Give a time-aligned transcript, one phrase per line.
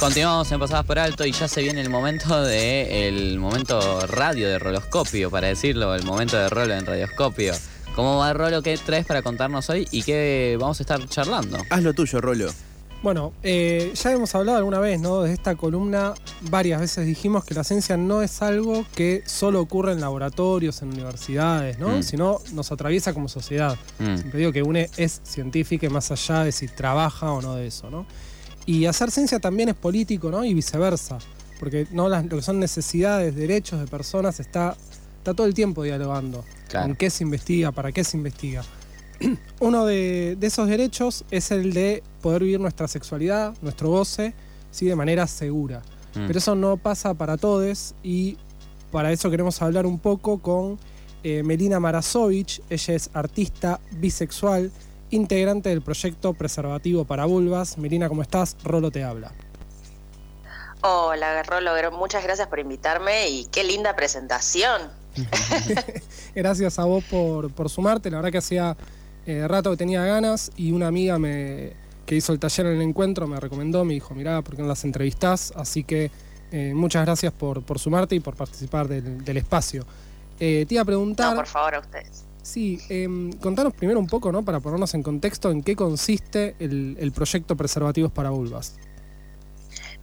[0.00, 4.48] Continuamos en Pasadas por Alto y ya se viene el momento de el momento radio
[4.48, 7.52] de Roloscopio, para decirlo, el momento de Rolo en Radioscopio.
[7.96, 8.62] ¿Cómo va Rolo?
[8.62, 11.58] ¿Qué traes para contarnos hoy y qué vamos a estar charlando?
[11.68, 12.48] Haz lo tuyo, Rolo.
[13.02, 15.22] Bueno, eh, ya hemos hablado alguna vez, ¿no?
[15.22, 19.92] De esta columna, varias veces dijimos que la ciencia no es algo que solo ocurre
[19.92, 21.98] en laboratorios, en universidades, ¿no?
[21.98, 22.02] Mm.
[22.04, 23.76] Sino nos atraviesa como sociedad.
[23.98, 24.16] Mm.
[24.16, 27.66] Siempre digo que UNE es científica y más allá de si trabaja o no de
[27.66, 28.06] eso, ¿no?
[28.68, 30.44] Y hacer ciencia también es político, ¿no?
[30.44, 31.18] Y viceversa.
[31.58, 32.08] Porque ¿no?
[32.08, 34.76] Las- lo que son necesidades, derechos de personas está,
[35.18, 36.44] está todo el tiempo dialogando.
[36.68, 36.90] Claro.
[36.90, 37.72] ¿En qué se investiga?
[37.72, 38.62] ¿Para qué se investiga?
[39.60, 44.34] Uno de, de esos derechos es el de poder vivir nuestra sexualidad, nuestro goce,
[44.70, 44.84] ¿sí?
[44.84, 45.78] de manera segura.
[46.14, 46.26] Mm.
[46.26, 48.36] Pero eso no pasa para todos y
[48.92, 50.78] para eso queremos hablar un poco con
[51.24, 52.60] eh, Melina Marasovich.
[52.70, 54.70] Ella es artista bisexual,
[55.10, 57.78] integrante del proyecto Preservativo para Vulvas.
[57.78, 58.56] Melina, ¿cómo estás?
[58.62, 59.32] Rolo te habla.
[60.80, 64.82] Hola, Rolo, muchas gracias por invitarme y qué linda presentación.
[66.34, 68.10] Gracias a vos por, por sumarte.
[68.10, 68.76] La verdad que hacía
[69.26, 71.72] eh, rato que tenía ganas y una amiga me,
[72.06, 74.68] que hizo el taller en el encuentro me recomendó, me dijo, mirá, ¿por qué no
[74.68, 75.52] las entrevistás?
[75.56, 76.10] Así que
[76.52, 79.84] eh, muchas gracias por, por sumarte y por participar del, del espacio.
[80.40, 81.30] Eh, te iba a preguntar...
[81.30, 82.24] No, por favor, a ustedes.
[82.48, 84.42] Sí, em, contanos primero un poco, ¿no?
[84.42, 88.76] Para ponernos en contexto, en qué consiste el, el proyecto Preservativos para Vulvas.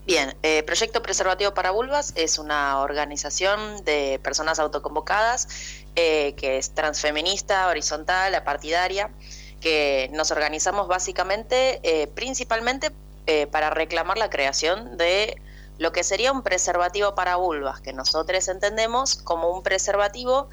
[0.06, 5.48] Bien, eh, Proyecto Preservativo para Vulvas es una organización de personas autoconvocadas
[5.96, 9.10] eh, que es transfeminista, horizontal, apartidaria,
[9.60, 12.92] que nos organizamos básicamente, eh, principalmente
[13.26, 15.42] eh, para reclamar la creación de
[15.78, 20.48] lo que sería un preservativo para vulvas, que nosotros entendemos como un preservativo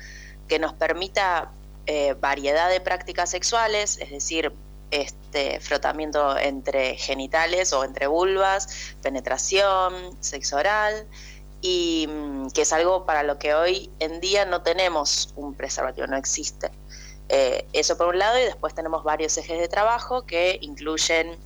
[0.48, 1.52] que nos permita
[1.86, 4.54] eh, variedad de prácticas sexuales, es decir,
[4.92, 11.08] este frotamiento entre genitales o entre vulvas, penetración, sexo oral,
[11.62, 16.08] y mm, que es algo para lo que hoy en día no tenemos un preservativo,
[16.08, 16.72] no existe.
[17.30, 21.38] Eh, eso por un lado, y después tenemos varios ejes de trabajo que incluyen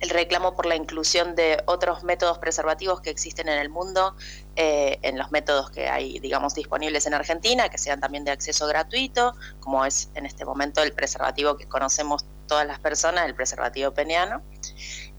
[0.00, 4.14] el reclamo por la inclusión de otros métodos preservativos que existen en el mundo,
[4.56, 8.66] eh, en los métodos que hay, digamos, disponibles en Argentina, que sean también de acceso
[8.66, 13.92] gratuito, como es en este momento el preservativo que conocemos todas las personas, el preservativo
[13.92, 14.42] peniano.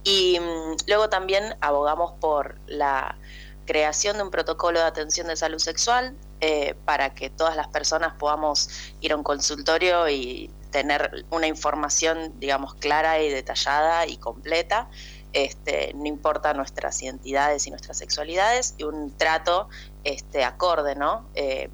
[0.04, 3.18] Y mm, luego también abogamos por la
[3.66, 8.14] creación de un protocolo de atención de salud sexual eh, para que todas las personas
[8.14, 8.70] podamos
[9.02, 14.90] ir a un consultorio y tener una información, digamos, clara y detallada y completa,
[15.34, 19.68] este, no importa nuestras identidades y nuestras sexualidades, y un trato
[20.04, 21.30] este, acorde, ¿no?
[21.34, 21.70] Eh,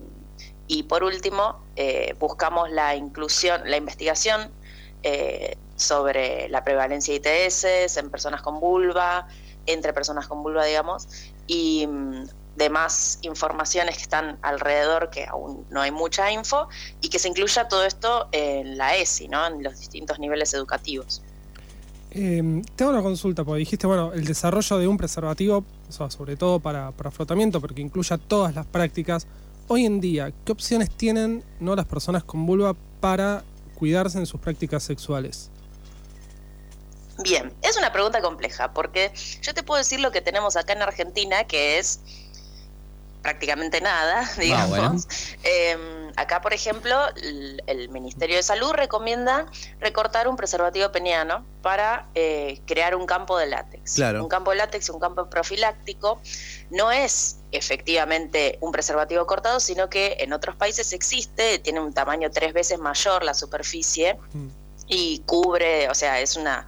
[0.68, 4.54] y por último, eh, buscamos la inclusión, la investigación
[5.04, 9.28] eh, sobre la prevalencia de ITS en personas con vulva,
[9.66, 11.08] entre personas con vulva, digamos,
[11.48, 12.26] y mm,
[12.56, 16.68] demás informaciones que están alrededor, que aún no hay mucha info,
[17.02, 19.46] y que se incluya todo esto en la ESI, ¿no?
[19.48, 21.22] en los distintos niveles educativos.
[22.12, 26.36] Eh, tengo una consulta, porque dijiste, bueno, el desarrollo de un preservativo, o sea, sobre
[26.36, 29.26] todo para, para frotamiento, pero que incluya todas las prácticas.
[29.68, 33.44] Hoy en día, ¿qué opciones tienen no las personas con vulva para
[33.74, 35.50] cuidarse en sus prácticas sexuales?
[37.24, 40.82] Bien, es una pregunta compleja, porque yo te puedo decir lo que tenemos acá en
[40.82, 42.00] Argentina, que es
[43.24, 44.70] prácticamente nada, digamos.
[44.70, 44.96] bueno.
[45.44, 49.48] Eh, acá, por ejemplo, el, el Ministerio de Salud recomienda
[49.80, 53.96] recortar un preservativo peniano para eh, crear un campo de látex.
[53.96, 54.22] Claro.
[54.22, 56.22] Un campo de látex, un campo profiláctico,
[56.70, 62.30] no es efectivamente un preservativo cortado, sino que en otros países existe, tiene un tamaño
[62.30, 64.48] tres veces mayor la superficie Mm.
[64.88, 66.68] y cubre, o sea, es una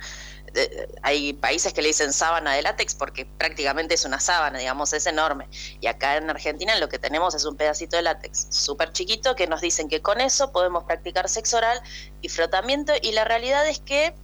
[0.55, 4.93] de- hay países que le dicen sábana de látex porque prácticamente es una sábana, digamos,
[4.93, 5.47] es enorme.
[5.79, 9.45] Y acá en Argentina lo que tenemos es un pedacito de látex súper chiquito que
[9.47, 11.81] nos dicen que con eso podemos practicar sexo oral
[12.21, 12.93] y frotamiento.
[13.01, 14.15] Y la realidad es que,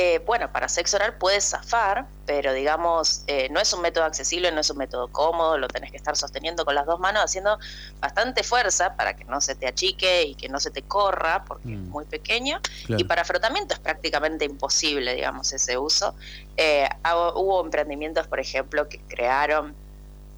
[0.00, 4.52] eh, bueno, para sexo oral puedes zafar, pero digamos, eh, no es un método accesible,
[4.52, 7.58] no es un método cómodo, lo tenés que estar sosteniendo con las dos manos, haciendo
[8.00, 11.72] bastante fuerza para que no se te achique y que no se te corra, porque
[11.72, 11.88] es Mm.
[11.90, 12.60] muy pequeño.
[12.86, 13.00] Claro.
[13.02, 16.14] Y para frotamiento es prácticamente imposible, digamos, ese uso.
[16.56, 16.88] Eh,
[17.34, 19.76] hubo emprendimientos, por ejemplo, que crearon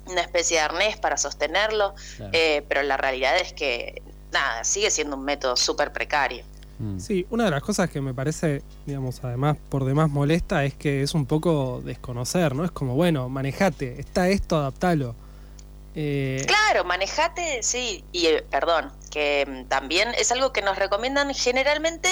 [0.06, 2.30] una especie de arnés para sostenerlo, Claro.
[2.32, 6.46] eh, pero la realidad es que, nada, sigue siendo un método súper precario.
[6.80, 6.98] Mm.
[6.98, 11.02] Sí, una de las cosas que me parece, digamos, además por demás molesta es que
[11.02, 12.64] es un poco desconocer, ¿no?
[12.64, 15.14] Es como, bueno, manejate, está esto, adaptalo.
[15.94, 21.34] Eh, Claro, manejate, sí, y eh, perdón, que mm, también es algo que nos recomiendan
[21.34, 22.08] generalmente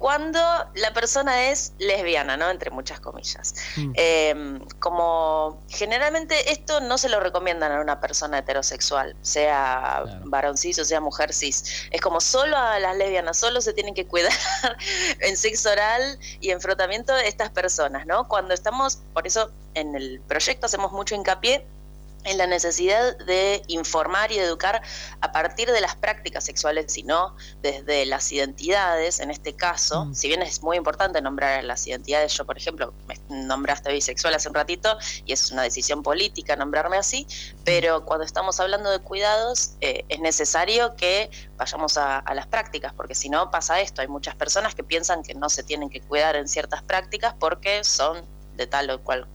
[0.00, 0.40] cuando
[0.76, 2.48] la persona es lesbiana, ¿no?
[2.48, 3.54] Entre muchas comillas.
[3.76, 10.20] mm, Eh, como generalmente esto no se lo recomiendan a una persona heterosexual, sea Claro.
[10.24, 11.86] varón cis o sea mujer cis.
[11.90, 14.32] Es como solo a las lesbianas, solo se tienen que cuidar
[15.20, 18.26] en sexo oral y en frotamiento estas personas, ¿no?
[18.26, 21.66] Cuando estamos, por eso en el proyecto hacemos mucho hincapié
[22.24, 24.82] en la necesidad de informar y educar
[25.20, 30.14] a partir de las prácticas sexuales y no desde las identidades, en este caso, Mm.
[30.14, 34.48] si bien es muy importante nombrar las identidades, yo por ejemplo, me nombraste bisexual hace
[34.48, 37.26] un ratito y es una decisión política nombrarme así,
[37.64, 42.92] pero cuando estamos hablando de cuidados eh, es necesario que vayamos a, a las prácticas,
[42.92, 46.00] porque si no pasa esto, hay muchas personas que piensan que no se tienen que
[46.00, 48.24] cuidar en ciertas prácticas porque son
[48.56, 49.26] de tal o cual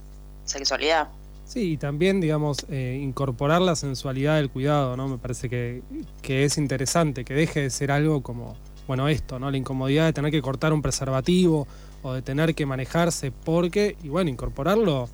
[0.43, 1.09] sexualidad.
[1.45, 5.07] Sí, y también, digamos, eh, incorporar la sensualidad del cuidado, ¿no?
[5.07, 5.83] Me parece que,
[6.21, 8.55] que es interesante, que deje de ser algo como,
[8.87, 9.51] bueno, esto, ¿no?
[9.51, 11.67] La incomodidad de tener que cortar un preservativo
[12.01, 15.07] o de tener que manejarse porque, y bueno, incorporarlo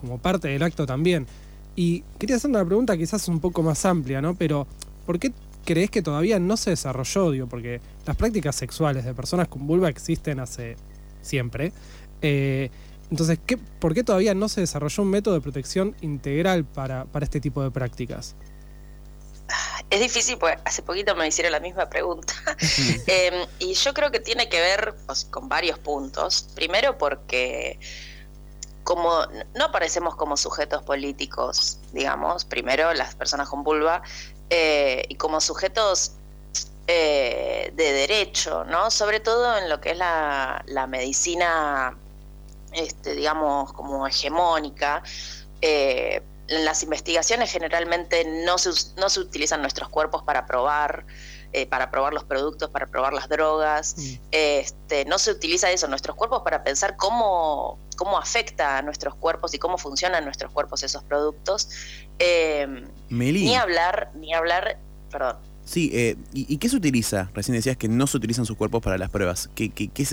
[0.00, 1.26] como parte del acto también.
[1.76, 4.34] Y quería hacer una pregunta quizás un poco más amplia, ¿no?
[4.34, 4.66] Pero,
[5.06, 5.32] ¿por qué
[5.64, 7.30] crees que todavía no se desarrolló?
[7.30, 10.76] Digo, porque las prácticas sexuales de personas con vulva existen hace
[11.22, 11.72] siempre.
[12.22, 12.70] Eh,
[13.10, 17.24] entonces, ¿qué, ¿por qué todavía no se desarrolló un método de protección integral para, para
[17.24, 18.34] este tipo de prácticas?
[19.90, 22.34] Es difícil, porque hace poquito me hicieron la misma pregunta.
[23.06, 26.48] Eh, y yo creo que tiene que ver pues, con varios puntos.
[26.54, 27.78] Primero porque
[28.82, 34.02] como no aparecemos como sujetos políticos, digamos, primero las personas con vulva,
[34.48, 36.12] eh, y como sujetos
[36.86, 38.92] eh, de derecho, ¿no?
[38.92, 41.98] Sobre todo en lo que es la, la medicina,
[42.76, 45.02] este, digamos, como hegemónica.
[45.60, 51.04] Eh, en las investigaciones generalmente no se, no se utilizan nuestros cuerpos para probar,
[51.52, 53.96] eh, para probar los productos, para probar las drogas.
[53.98, 54.14] Mm.
[54.30, 59.54] Este, no se utiliza eso, nuestros cuerpos, para pensar cómo, cómo afecta a nuestros cuerpos
[59.54, 61.68] y cómo funcionan nuestros cuerpos esos productos.
[62.18, 64.78] Eh, ni hablar, ni hablar,
[65.10, 65.38] perdón.
[65.64, 67.28] Sí, eh, ¿y, y qué se utiliza?
[67.34, 69.50] Recién decías que no se utilizan sus cuerpos para las pruebas.
[69.56, 70.06] ¿Qué, qué, qué,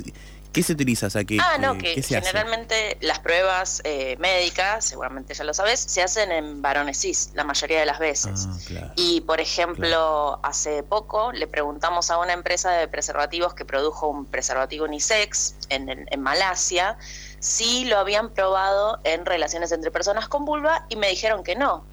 [0.53, 1.07] qué se utiliza?
[1.07, 2.27] O sea, ¿qué, ah, no, que qué se hace?
[2.27, 7.43] generalmente las pruebas eh, médicas, seguramente ya lo sabes, se hacen en varones cis, la
[7.43, 8.47] mayoría de las veces.
[8.47, 8.91] Ah, claro.
[8.95, 14.25] Y, por ejemplo, hace poco le preguntamos a una empresa de preservativos que produjo un
[14.25, 16.97] preservativo unisex en, en Malasia
[17.39, 21.83] si lo habían probado en relaciones entre personas con vulva y me dijeron que no.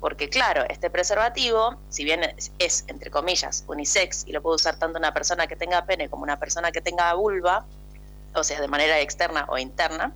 [0.00, 4.76] Porque claro, este preservativo, si bien es, es, entre comillas, unisex y lo puede usar
[4.76, 7.66] tanto una persona que tenga pene como una persona que tenga vulva,
[8.34, 10.14] o sea, de manera externa o interna,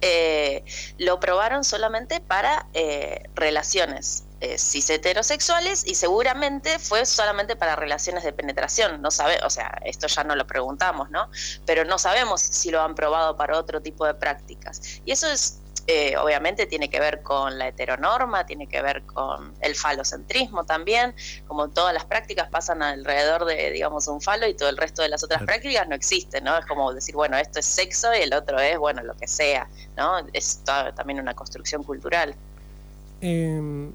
[0.00, 0.64] eh,
[0.98, 8.24] lo probaron solamente para eh, relaciones eh, cis heterosexuales y seguramente fue solamente para relaciones
[8.24, 9.00] de penetración.
[9.00, 11.30] No sabe, o sea, esto ya no lo preguntamos, ¿no?
[11.64, 14.82] Pero no sabemos si lo han probado para otro tipo de prácticas.
[15.04, 19.54] Y eso es, eh, obviamente, tiene que ver con la heteronorma, tiene que ver con
[19.60, 21.14] el falocentrismo también.
[21.46, 25.08] Como todas las prácticas pasan alrededor de, digamos, un falo y todo el resto de
[25.08, 26.56] las otras prácticas no existen, ¿no?
[26.56, 29.68] Es como decir, bueno, esto es sexo y el otro es, bueno, lo que sea,
[29.96, 30.18] ¿no?
[30.32, 32.34] Es ta- también una construcción cultural.
[33.20, 33.90] Eh,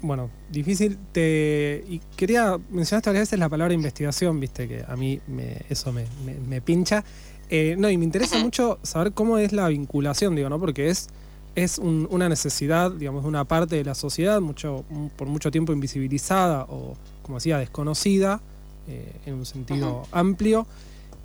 [0.00, 0.98] bueno, difícil.
[1.12, 5.92] Te, y quería, mencionaste varias veces la palabra investigación, viste, que a mí me- eso
[5.92, 7.02] me, me- me pincha.
[7.50, 10.58] Eh, no, y me interesa mucho saber cómo es la vinculación, digo, ¿no?
[10.60, 11.08] Porque es,
[11.54, 14.84] es un- una necesidad, digamos, de una parte de la sociedad, mucho,
[15.16, 18.40] por mucho tiempo invisibilizada o, como decía, desconocida,
[18.86, 20.66] eh, en un sentido amplio.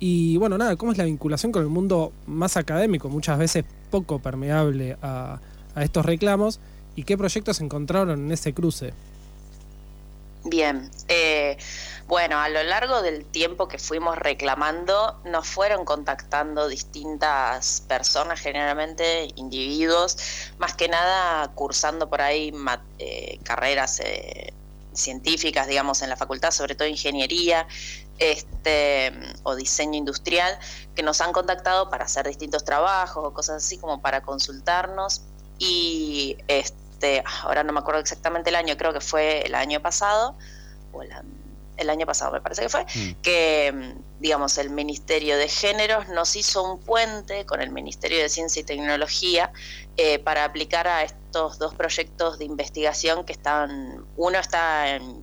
[0.00, 4.18] Y bueno, nada, ¿cómo es la vinculación con el mundo más académico, muchas veces poco
[4.18, 5.38] permeable a,
[5.74, 6.58] a estos reclamos?
[6.96, 8.92] ¿Y qué proyectos encontraron en ese cruce?
[10.46, 11.56] Bien, eh,
[12.06, 19.32] bueno, a lo largo del tiempo que fuimos reclamando, nos fueron contactando distintas personas, generalmente
[19.36, 20.18] individuos,
[20.58, 22.52] más que nada cursando por ahí
[22.98, 24.52] eh, carreras eh,
[24.92, 27.66] científicas, digamos, en la facultad, sobre todo ingeniería
[28.18, 29.12] este,
[29.44, 30.58] o diseño industrial,
[30.94, 35.22] que nos han contactado para hacer distintos trabajos o cosas así como para consultarnos.
[35.58, 36.83] Y este,
[37.42, 40.36] ahora no me acuerdo exactamente el año, creo que fue el año pasado,
[40.92, 43.10] o el, año pasado me parece que fue, Mm.
[43.22, 48.28] que mm, digamos el Ministerio de Géneros nos hizo un puente con el Ministerio de
[48.28, 49.50] Ciencia y Tecnología
[49.96, 55.20] eh, para aplicar a est- estos dos proyectos de investigación que están, uno está en,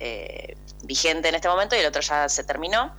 [0.00, 2.92] eh, vigente en este momento y el otro ya se terminó,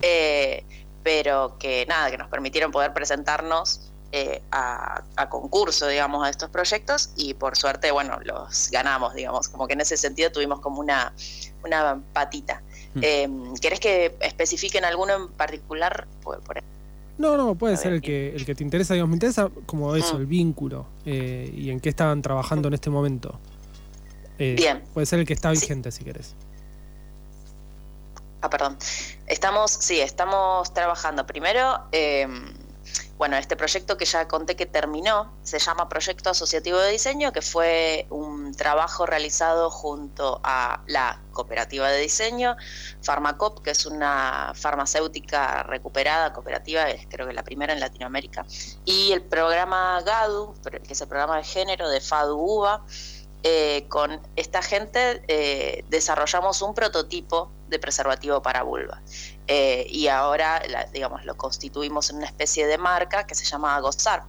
[0.00, 0.64] eh,
[1.02, 6.48] pero que nada, que nos permitieron poder presentarnos eh, a, a concurso, digamos, a estos
[6.48, 10.78] proyectos y por suerte, bueno, los ganamos, digamos, como que en ese sentido tuvimos como
[10.78, 11.12] una,
[11.64, 12.62] una patita.
[12.94, 13.00] Mm.
[13.02, 13.28] Eh,
[13.60, 16.06] ¿Querés que especifiquen alguno en particular?
[16.22, 16.62] Por, por-
[17.18, 19.96] No, no, puede A ser el que, el que te interesa, digamos, me interesa como
[19.96, 20.20] eso, Mm.
[20.20, 23.40] el vínculo eh, y en qué estaban trabajando en este momento.
[24.38, 24.84] Eh, Bien.
[24.94, 25.60] Puede ser el que está Sí.
[25.62, 26.36] vigente, si querés.
[28.42, 28.76] Ah, perdón.
[29.26, 32.28] Estamos, sí, estamos trabajando primero, eh,
[33.16, 37.42] bueno, este proyecto que ya conté que terminó, se llama Proyecto Asociativo de Diseño, que
[37.42, 42.56] fue un trabajo realizado junto a la Cooperativa de Diseño,
[43.02, 48.46] Farmacop, que es una farmacéutica recuperada, cooperativa, creo que la primera en Latinoamérica,
[48.84, 52.84] y el programa GADU, que es el programa de género de FADU-UBA,
[53.46, 59.02] eh, con esta gente eh, desarrollamos un prototipo de preservativo para vulva.
[59.46, 63.78] Eh, y ahora, la- digamos, lo constituimos en una especie de marca que se llama
[63.80, 64.22] Gozar.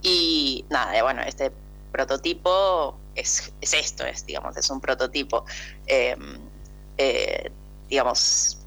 [0.00, 1.52] Y nada, eh, bueno, este
[1.90, 5.44] prototipo es, es esto, es, digamos, es un prototipo.
[5.86, 6.16] Eh,
[6.96, 7.52] eh,
[7.88, 8.58] digamos,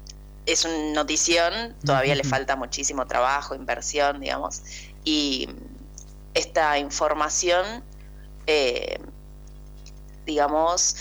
[0.44, 4.62] es una notición, todavía le falta muchísimo trabajo, inversión, digamos,
[5.04, 5.48] y
[6.34, 7.84] esta información,
[10.26, 10.96] digamos,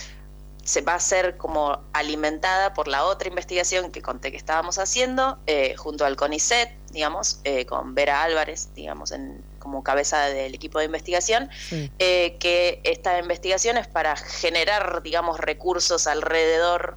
[0.71, 5.37] se va a ser como alimentada por la otra investigación que conté que estábamos haciendo,
[5.45, 10.79] eh, junto al CONICET, digamos, eh, con Vera Álvarez, digamos, en, como cabeza del equipo
[10.79, 11.91] de investigación, Sí.
[11.99, 16.95] eh, que esta investigación es para generar, digamos, recursos alrededor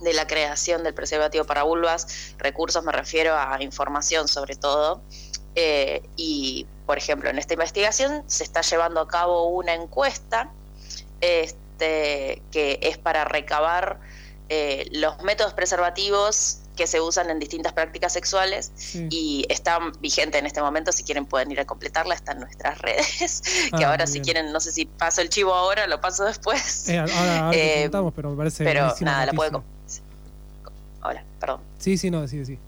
[0.00, 2.06] de la creación del preservativo para vulvas.
[2.38, 5.02] Recursos me refiero a información sobre todo.
[6.16, 10.50] Y, por ejemplo, en esta investigación se está llevando a cabo una encuesta
[11.78, 13.98] este, que es para recabar
[14.48, 19.06] eh, los métodos preservativos que se usan en distintas prácticas sexuales Sí.
[19.10, 20.90] y está vigente en este momento.
[20.92, 22.14] Si quieren, pueden ir a completarla.
[22.14, 23.42] Está en nuestras redes.
[23.76, 26.88] que Ah, ahora, si quieren, no sé si paso el chivo ahora, lo paso después.
[26.88, 29.52] Eh, ahora, ahora Eh, contamos, pero me parece pero nada, la puede.
[29.52, 30.02] noticia.
[30.64, 31.60] com- Hola, perdón.
[31.78, 32.58] Sí, sí, no, sí, sí.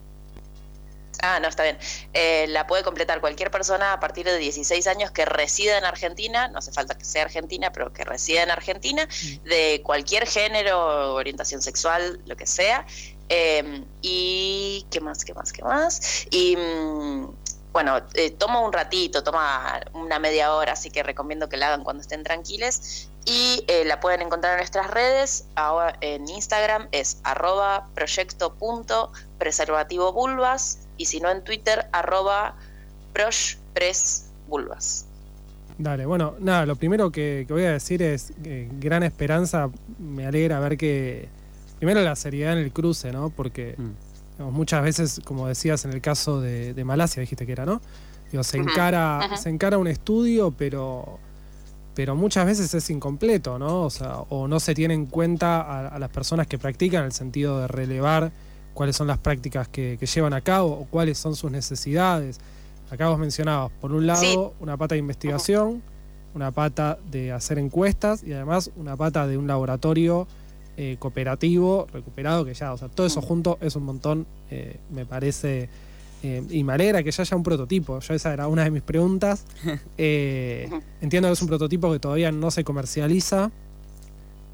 [1.23, 1.79] Ah, no, está bien.
[2.13, 6.49] Eh, la puede completar cualquier persona a partir de 16 años que resida en Argentina,
[6.49, 9.09] no hace falta que sea argentina, pero que resida en Argentina,
[9.45, 12.87] de cualquier género, orientación sexual, lo que sea.
[13.29, 16.27] Eh, y, ¿qué más, qué más, qué más?
[16.31, 17.29] Y, mm,
[17.77, 21.85] bueno, eh, toma un ratito, toma una media hora, así que recomiendo que la hagan
[21.85, 23.11] cuando estén tranquiles.
[23.27, 25.45] Y eh, la pueden encontrar en nuestras redes.
[25.57, 27.91] Ahora en Instagram es arroba
[29.39, 32.57] proyecto.preservativovulvas y si no en Twitter arroba
[33.13, 35.07] proshpresvulvas.
[35.79, 40.27] Dale, bueno, nada, lo primero que, que voy a decir es que gran esperanza, me
[40.27, 41.29] alegra ver que,
[41.79, 43.29] primero la seriedad en el cruce, ¿no?
[43.31, 43.91] Porque Mm.
[44.33, 47.83] digamos, muchas veces, como decías en el caso de, de Malasia, dijiste que era, ¿no?
[48.33, 51.19] Digo, se encara, se encara un estudio, pero,
[51.95, 53.83] pero muchas veces es incompleto, ¿no?
[53.83, 57.07] O sea, o no se tiene en cuenta a, a las personas que practican en
[57.07, 58.33] el sentido de relevar
[58.77, 62.39] cuáles son las prácticas que, que llevan a cabo o cuáles son sus necesidades.
[62.91, 64.39] Acá vos mencionabas, por un lado, Sí.
[64.61, 65.83] una pata de investigación,
[66.35, 70.29] una pata de hacer encuestas y además una pata de un laboratorio
[70.77, 75.07] eh, cooperativo recuperado que ya, o sea, todo eso junto es un montón, eh, me
[75.07, 75.71] parece,
[76.23, 77.99] eh, y me alegra que ya haya un prototipo.
[78.01, 79.47] Yo esa era una de mis preguntas.
[81.01, 83.51] Entiendo que es un prototipo que todavía no se comercializa.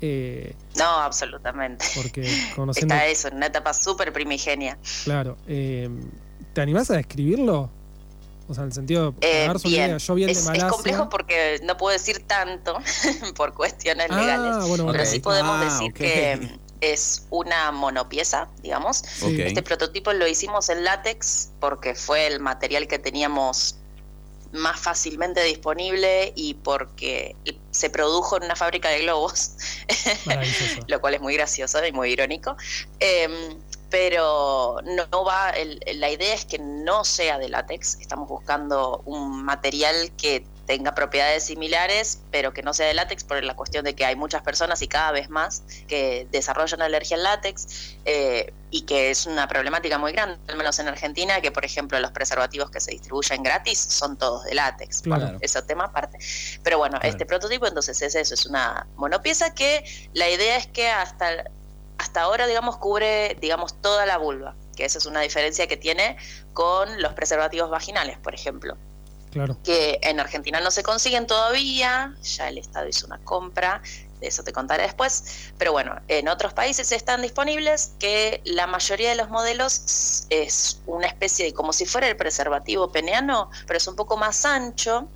[0.03, 1.85] Eh, No, absolutamente.
[1.95, 2.23] porque
[2.57, 4.77] conociendo, Está eso, en una etapa súper primigenia.
[5.05, 5.89] claro, eh,
[6.53, 7.71] ¿te animás a describirlo?
[8.49, 9.73] O sea, en el sentido de Eh, una bien.
[9.87, 9.97] idea.
[9.99, 12.77] Yo Es, de es complejo porque no puedo decir tanto
[13.37, 14.93] por cuestiones Ah, legales, bueno, bueno.
[14.93, 19.05] pero sí podemos Ah, decir que es una monopieza, digamos.
[19.23, 23.77] Este prototipo lo hicimos en látex porque fue el material que teníamos
[24.53, 27.37] más fácilmente disponible y porque
[27.71, 29.57] se produjo en una fábrica de globos,
[30.87, 32.57] lo cual es muy gracioso y muy irónico.
[32.99, 38.29] Em, pero no, no va, el- la idea es que no sea de látex, estamos
[38.29, 43.55] buscando un material que tenga propiedades similares, pero que no sea de látex por la
[43.55, 47.97] cuestión de que hay muchas personas y cada vez más que desarrollan alergia al látex
[48.05, 51.99] eh, y que es una problemática muy grande, al menos en Argentina, que por ejemplo
[52.01, 55.03] los preservativos que se distribuyen gratis son todos de látex.
[55.03, 55.25] Claro.
[55.25, 56.19] Bueno, eso tema aparte.
[56.63, 57.09] Pero bueno, Claro.
[57.13, 61.45] este prototipo entonces es eso, es una monopieza que la idea es que hasta,
[61.99, 66.17] hasta ahora, digamos, cubre, digamos, toda la vulva, que esa es una diferencia que tiene
[66.55, 68.77] con los preservativos vaginales, por ejemplo.
[69.33, 69.57] Claro.
[69.65, 73.81] que en Argentina no se consiguen todavía, ya el Estado hizo una compra,
[74.21, 79.09] de eso te contaré después, pero bueno, en otros países están disponibles que la mayoría
[79.09, 83.87] de los modelos es una especie de, como si fuera el preservativo peneano, pero es
[83.89, 85.09] un poco más ancho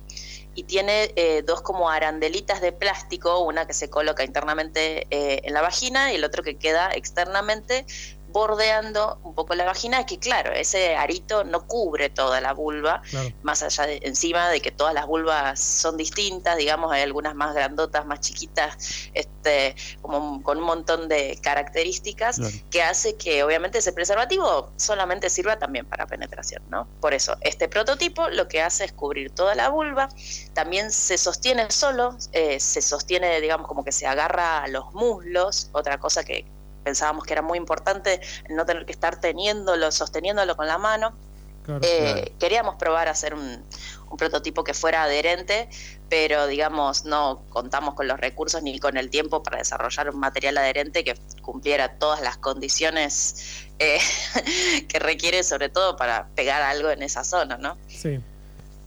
[0.57, 5.53] y tiene eh, dos como arandelitas de plástico, una que se coloca internamente eh, en
[5.53, 7.85] la vagina y el otro que queda externamente
[8.27, 13.29] bordeando un poco la vagina, que claro, ese arito no cubre toda la vulva, Claro.
[13.41, 17.53] más allá de encima de que todas las vulvas son distintas, digamos, hay algunas más
[17.55, 22.53] grandotas, más chiquitas, este, como con un montón de características Claro.
[22.69, 26.87] que hace que obviamente ese preservativo solamente sirva también para penetración, ¿no?
[26.99, 30.09] Por eso, este prototipo lo que hace es cubrir toda la vulva,
[30.53, 35.69] también se sostiene solo, eh, se sostiene, digamos, como que se agarra a los muslos,
[35.71, 36.45] otra cosa que
[36.87, 41.13] pensábamos que era muy importante, no tener que estar teniéndolo, sosteniéndolo con la mano.
[41.65, 41.81] Claro.
[41.83, 42.31] Eh, Claro.
[42.39, 43.61] Queríamos probar hacer un,
[44.09, 45.67] un prototipo que fuera adherente,
[46.07, 50.57] pero digamos no contamos con los recursos ni con el tiempo para desarrollar un material
[50.57, 53.99] adherente que cumpliera todas las condiciones eh,
[54.87, 57.77] que requiere, sobre todo para pegar algo en esa zona, ¿no?
[57.89, 58.21] Sí.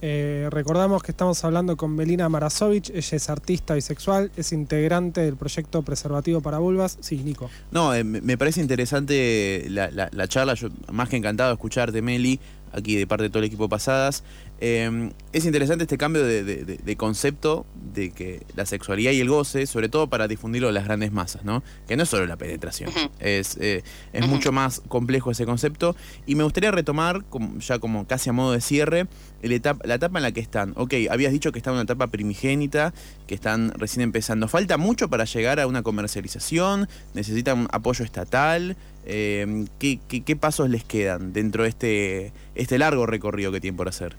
[0.03, 5.35] Eh, recordamos que estamos hablando con Belina Marasovich, ella es artista bisexual, es integrante del
[5.37, 6.97] proyecto Preservativo para Vulvas.
[7.01, 7.49] Sí, Nico.
[7.69, 12.01] No, eh, me parece interesante la, la- la charla, yo más que encantado de escucharte,
[12.01, 12.39] Meli,
[12.73, 14.23] aquí de parte de todo el equipo pasadas.
[14.63, 19.19] Eh, es interesante este cambio de, de- de- de concepto de que la sexualidad y
[19.19, 21.63] el goce, sobre todo para difundirlo a las grandes masas, ¿no?
[21.87, 25.95] Que no es solo la penetración, es, eh, es mucho más complejo ese concepto.
[26.27, 27.23] Y me gustaría retomar,
[27.59, 29.07] ya como casi a modo de cierre,
[29.41, 30.73] el etapa, la etapa en la que están.
[30.75, 32.93] Ok, habías dicho que está en una etapa primigénita,
[33.27, 34.47] que están recién empezando.
[34.47, 36.87] ¿Falta mucho para llegar a una comercialización?
[37.13, 38.77] ¿Necesitan apoyo estatal?
[39.05, 43.77] Eh, ¿qué, qué, qué pasos les quedan dentro de este, este largo recorrido que tienen
[43.77, 44.15] por hacer?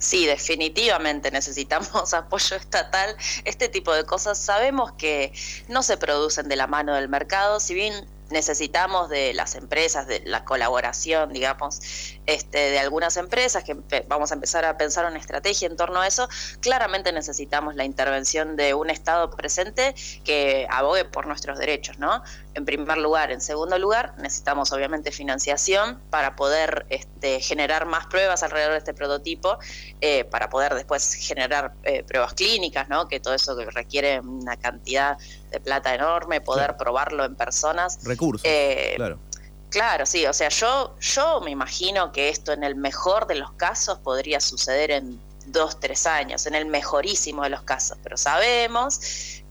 [0.00, 3.14] Sí, definitivamente necesitamos apoyo estatal.
[3.44, 5.32] Este tipo de cosas sabemos que
[5.68, 10.22] no se producen de la mano del mercado, si bien necesitamos de las empresas, de
[10.24, 11.80] la colaboración, digamos,
[12.26, 13.76] este, de algunas empresas, que
[14.08, 16.28] vamos a empezar a pensar una estrategia en torno a eso,
[16.60, 22.22] claramente necesitamos la intervención de un Estado presente que abogue por nuestros derechos, ¿no?
[22.54, 23.30] En primer lugar.
[23.30, 28.94] En segundo lugar, necesitamos obviamente financiación para poder este, generar más pruebas alrededor de este
[28.94, 29.58] prototipo,
[30.00, 33.08] eh, para poder después generar eh, pruebas clínicas, ¿no?
[33.08, 35.18] Que todo eso requiere una cantidad
[35.50, 36.78] de plata enorme, poder Claro.
[36.78, 37.98] probarlo en personas.
[38.04, 38.42] Recursos.
[38.44, 39.18] Eh, claro.
[39.70, 43.52] Claro, sí, o sea, yo, yo me imagino que esto en el mejor de los
[43.52, 49.00] casos podría suceder en dos, tres años, en el mejorísimo de los casos, pero sabemos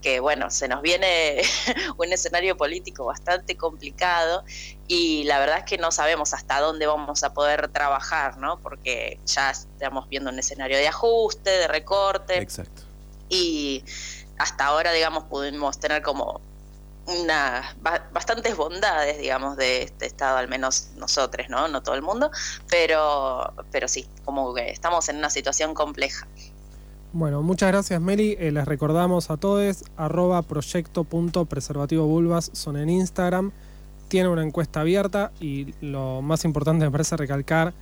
[0.02, 1.42] que, bueno, se nos viene
[1.98, 4.44] un escenario político bastante complicado
[4.88, 8.60] y la verdad es que no sabemos hasta dónde vamos a poder trabajar, ¿no?
[8.60, 12.82] Porque ya estamos viendo un escenario de ajuste, de recorte Exacto.
[13.30, 13.84] y
[14.40, 16.42] hasta ahora, digamos, pudimos tener como
[17.08, 21.68] una ba- bastantes bondades, digamos, de este estado, al menos nosotros, ¿no?
[21.68, 22.32] No todo el mundo,
[22.70, 26.28] pero, pero sí, como que estamos en una situación compleja.
[27.12, 28.38] Bueno, muchas gracias Meli.
[28.40, 29.84] Eh, les recordamos a todos,
[30.48, 33.52] proyecto.preservativobulbas son en Instagram.
[34.08, 37.74] Tiene una encuesta abierta y lo más importante me parece recalcar,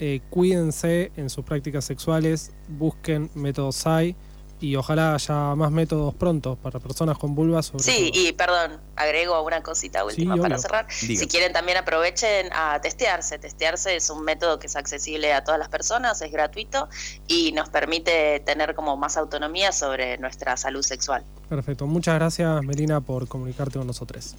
[0.00, 4.16] eh, cuídense en sus prácticas sexuales, busquen métodos SAI
[4.62, 7.66] y ojalá haya más métodos pronto para personas con vulvas.
[7.66, 8.22] Sobre Sí, todo.
[8.22, 10.86] y perdón, agrego una cosita última para cerrar.
[11.00, 11.20] Diga.
[11.20, 13.38] Si quieren también aprovechen a testearse.
[13.38, 16.88] Testearse es un método que es accesible a todas las personas, es gratuito
[17.26, 21.24] y nos permite tener como más autonomía sobre nuestra salud sexual.
[21.48, 21.86] Perfecto.
[21.86, 24.36] Muchas gracias Melina por comunicarte con nosotros.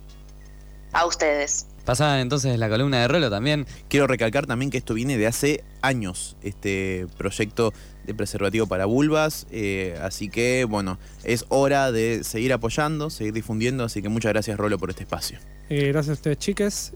[0.94, 1.68] A ustedes.
[1.86, 3.66] Pasa entonces la columna de Rolo también.
[3.90, 7.74] Quiero recalcar también que esto viene de hace años, este proyecto
[8.06, 13.84] de preservativo para vulvas, eh, así que bueno, es hora de seguir apoyando, seguir difundiendo,
[13.84, 15.40] así que muchas gracias Rolo por este espacio.
[15.70, 16.94] Eh, gracias a ustedes chiques